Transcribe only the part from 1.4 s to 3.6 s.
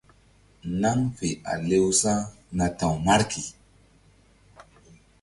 a lewsa̧ na ta̧w Marki.